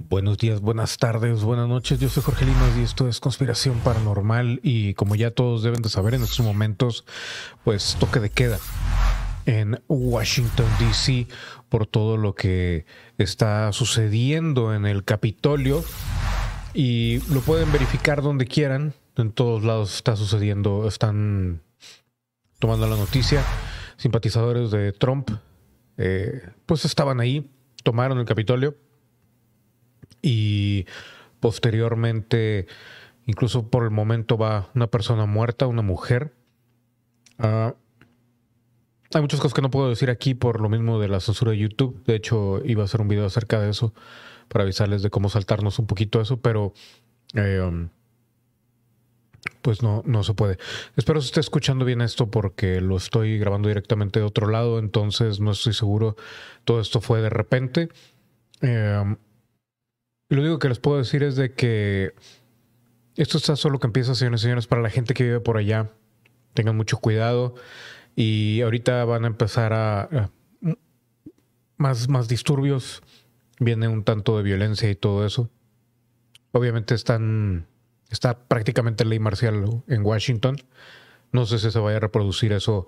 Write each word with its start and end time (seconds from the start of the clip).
Buenos 0.00 0.38
días, 0.38 0.60
buenas 0.60 0.96
tardes, 0.96 1.42
buenas 1.42 1.66
noches. 1.68 1.98
Yo 1.98 2.08
soy 2.08 2.22
Jorge 2.22 2.44
Limas 2.44 2.78
y 2.78 2.82
esto 2.82 3.08
es 3.08 3.18
Conspiración 3.18 3.80
Paranormal. 3.80 4.60
Y 4.62 4.94
como 4.94 5.16
ya 5.16 5.32
todos 5.32 5.64
deben 5.64 5.82
de 5.82 5.88
saber 5.88 6.14
en 6.14 6.22
estos 6.22 6.46
momentos, 6.46 7.04
pues 7.64 7.96
toque 7.98 8.20
de 8.20 8.30
queda 8.30 8.60
en 9.44 9.82
Washington, 9.88 10.66
D.C. 10.78 11.26
por 11.68 11.88
todo 11.88 12.16
lo 12.16 12.36
que 12.36 12.86
está 13.18 13.72
sucediendo 13.72 14.72
en 14.72 14.86
el 14.86 15.02
Capitolio. 15.04 15.82
Y 16.74 17.18
lo 17.32 17.40
pueden 17.40 17.72
verificar 17.72 18.22
donde 18.22 18.46
quieran. 18.46 18.94
En 19.16 19.32
todos 19.32 19.64
lados 19.64 19.96
está 19.96 20.14
sucediendo, 20.14 20.86
están 20.86 21.60
tomando 22.60 22.86
la 22.86 22.96
noticia. 22.96 23.42
Simpatizadores 23.96 24.70
de 24.70 24.92
Trump, 24.92 25.32
eh, 25.96 26.50
pues 26.66 26.84
estaban 26.84 27.18
ahí, 27.18 27.50
tomaron 27.82 28.20
el 28.20 28.26
Capitolio 28.26 28.76
y 30.22 30.86
posteriormente, 31.40 32.66
incluso 33.26 33.68
por 33.68 33.84
el 33.84 33.90
momento 33.90 34.36
va 34.36 34.70
una 34.74 34.88
persona 34.88 35.26
muerta, 35.26 35.66
una 35.66 35.82
mujer. 35.82 36.34
Ah, 37.38 37.74
hay 39.14 39.22
muchas 39.22 39.40
cosas 39.40 39.54
que 39.54 39.62
no 39.62 39.70
puedo 39.70 39.88
decir 39.88 40.10
aquí 40.10 40.34
por 40.34 40.60
lo 40.60 40.68
mismo 40.68 40.98
de 41.00 41.08
la 41.08 41.20
censura 41.20 41.52
de 41.52 41.58
YouTube. 41.58 42.02
De 42.04 42.14
hecho, 42.14 42.62
iba 42.64 42.82
a 42.82 42.84
hacer 42.84 43.00
un 43.00 43.08
video 43.08 43.24
acerca 43.24 43.60
de 43.60 43.70
eso 43.70 43.94
para 44.48 44.64
avisarles 44.64 45.02
de 45.02 45.10
cómo 45.10 45.28
saltarnos 45.28 45.78
un 45.78 45.86
poquito 45.86 46.20
eso, 46.20 46.40
pero 46.40 46.74
um, 47.34 47.88
pues 49.62 49.82
no, 49.82 50.02
no 50.04 50.22
se 50.24 50.34
puede. 50.34 50.58
Espero 50.96 51.20
que 51.20 51.26
esté 51.26 51.40
escuchando 51.40 51.84
bien 51.84 52.00
esto 52.00 52.30
porque 52.30 52.80
lo 52.80 52.96
estoy 52.96 53.38
grabando 53.38 53.68
directamente 53.68 54.20
de 54.20 54.26
otro 54.26 54.48
lado, 54.48 54.78
entonces 54.78 55.40
no 55.40 55.52
estoy 55.52 55.72
seguro. 55.72 56.16
Todo 56.64 56.80
esto 56.80 57.00
fue 57.00 57.22
de 57.22 57.30
repente. 57.30 57.88
Um, 58.62 59.16
lo 60.28 60.42
único 60.42 60.58
que 60.58 60.68
les 60.68 60.78
puedo 60.78 60.98
decir 60.98 61.22
es 61.22 61.36
de 61.36 61.52
que 61.54 62.14
esto 63.16 63.38
está 63.38 63.56
solo 63.56 63.78
que 63.78 63.86
empieza, 63.86 64.14
señores 64.14 64.40
y 64.40 64.44
señores, 64.44 64.66
para 64.66 64.82
la 64.82 64.90
gente 64.90 65.14
que 65.14 65.24
vive 65.24 65.40
por 65.40 65.56
allá. 65.56 65.90
Tengan 66.54 66.76
mucho 66.76 66.98
cuidado. 66.98 67.54
Y 68.14 68.60
ahorita 68.62 69.04
van 69.04 69.24
a 69.24 69.28
empezar 69.28 69.72
a, 69.72 70.30
más, 71.76 72.08
más 72.08 72.28
disturbios. 72.28 73.02
Viene 73.58 73.88
un 73.88 74.04
tanto 74.04 74.36
de 74.36 74.42
violencia 74.42 74.90
y 74.90 74.94
todo 74.94 75.26
eso. 75.26 75.50
Obviamente 76.52 76.94
están. 76.94 77.66
Está 78.10 78.38
prácticamente 78.38 79.04
ley 79.04 79.18
marcial 79.18 79.82
en 79.88 80.04
Washington. 80.04 80.56
No 81.32 81.44
sé 81.44 81.58
si 81.58 81.70
se 81.70 81.78
vaya 81.78 81.98
a 81.98 82.00
reproducir 82.00 82.52
eso 82.52 82.86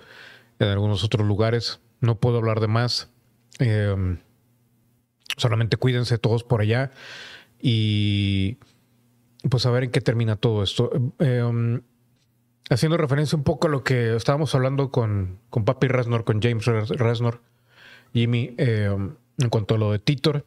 en 0.58 0.68
algunos 0.68 1.04
otros 1.04 1.26
lugares. 1.26 1.80
No 2.00 2.20
puedo 2.20 2.38
hablar 2.38 2.60
de 2.60 2.68
más. 2.68 3.10
Eh, 3.58 4.16
solamente 5.36 5.76
cuídense 5.76 6.18
todos 6.18 6.44
por 6.44 6.60
allá 6.60 6.90
y 7.60 8.58
pues 9.48 9.66
a 9.66 9.70
ver 9.70 9.84
en 9.84 9.90
qué 9.90 10.00
termina 10.00 10.36
todo 10.36 10.62
esto. 10.62 10.90
Eh, 11.18 11.42
um, 11.42 11.80
haciendo 12.68 12.96
referencia 12.96 13.36
un 13.36 13.44
poco 13.44 13.66
a 13.66 13.70
lo 13.70 13.82
que 13.82 14.14
estábamos 14.14 14.54
hablando 14.54 14.90
con, 14.90 15.38
con 15.50 15.64
Papi 15.64 15.88
Resnor, 15.88 16.24
con 16.24 16.40
James 16.40 16.64
Resnor, 16.66 17.42
Jimmy, 18.12 18.54
eh, 18.58 18.90
um, 18.90 19.14
en 19.38 19.48
cuanto 19.48 19.74
a 19.74 19.78
lo 19.78 19.92
de 19.92 19.98
Titor, 19.98 20.46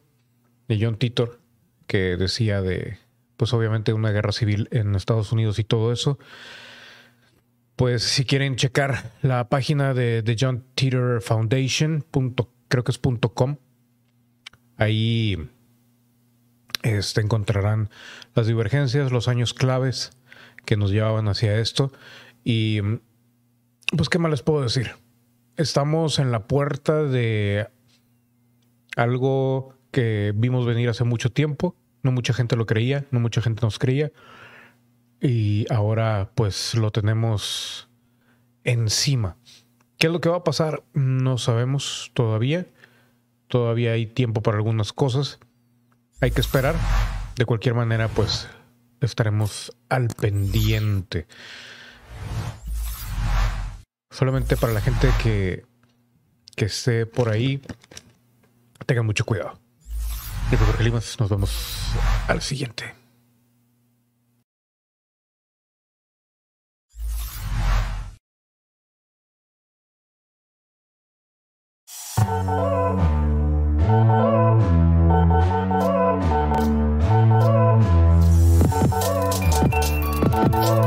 de 0.68 0.78
John 0.80 0.96
Titor, 0.96 1.40
que 1.86 2.16
decía 2.16 2.62
de, 2.62 2.98
pues 3.36 3.52
obviamente 3.52 3.92
una 3.92 4.10
guerra 4.10 4.32
civil 4.32 4.68
en 4.70 4.94
Estados 4.94 5.32
Unidos 5.32 5.58
y 5.58 5.64
todo 5.64 5.92
eso. 5.92 6.18
Pues 7.76 8.04
si 8.04 8.24
quieren 8.24 8.54
checar 8.54 9.10
la 9.22 9.48
página 9.48 9.94
de, 9.94 10.22
de 10.22 10.36
John 10.38 10.64
Titor 10.76 11.20
Foundation, 11.20 12.04
creo 12.68 12.84
que 12.84 12.92
es 12.92 13.00
.com, 13.34 13.56
ahí 14.76 15.48
este, 16.82 17.20
encontrarán 17.20 17.90
las 18.34 18.46
divergencias, 18.46 19.12
los 19.12 19.28
años 19.28 19.54
claves 19.54 20.12
que 20.64 20.76
nos 20.76 20.90
llevaban 20.90 21.28
hacia 21.28 21.58
esto. 21.58 21.92
Y 22.44 22.80
pues, 23.96 24.08
¿qué 24.08 24.18
más 24.18 24.30
les 24.30 24.42
puedo 24.42 24.62
decir? 24.62 24.92
Estamos 25.56 26.18
en 26.18 26.32
la 26.32 26.46
puerta 26.46 27.02
de 27.04 27.68
algo 28.96 29.74
que 29.90 30.32
vimos 30.34 30.66
venir 30.66 30.88
hace 30.88 31.04
mucho 31.04 31.30
tiempo. 31.30 31.76
No 32.02 32.12
mucha 32.12 32.34
gente 32.34 32.56
lo 32.56 32.66
creía, 32.66 33.06
no 33.10 33.20
mucha 33.20 33.40
gente 33.40 33.62
nos 33.62 33.78
creía. 33.78 34.12
Y 35.20 35.64
ahora 35.72 36.32
pues 36.34 36.74
lo 36.74 36.90
tenemos 36.90 37.88
encima. 38.64 39.36
¿Qué 39.96 40.08
es 40.08 40.12
lo 40.12 40.20
que 40.20 40.28
va 40.28 40.38
a 40.38 40.44
pasar? 40.44 40.82
No 40.92 41.38
sabemos 41.38 42.10
todavía. 42.14 42.66
Todavía 43.54 43.92
hay 43.92 44.06
tiempo 44.06 44.42
para 44.42 44.56
algunas 44.56 44.92
cosas 44.92 45.38
hay 46.20 46.32
que 46.32 46.40
esperar. 46.40 46.74
De 47.36 47.44
cualquier 47.44 47.76
manera, 47.76 48.08
pues 48.08 48.48
estaremos 49.00 49.70
al 49.88 50.08
pendiente. 50.08 51.28
Solamente 54.10 54.56
para 54.56 54.72
la 54.72 54.80
gente 54.80 55.08
que, 55.22 55.64
que 56.56 56.64
esté 56.64 57.06
por 57.06 57.28
ahí, 57.28 57.62
tengan 58.86 59.06
mucho 59.06 59.24
cuidado. 59.24 59.56
Yo 60.50 60.58
soy 60.58 60.66
Jorge 60.66 60.82
Limas, 60.82 61.16
nos 61.20 61.30
vemos 61.30 61.92
al 62.26 62.42
siguiente. 62.42 63.03
Oh. 80.52 80.83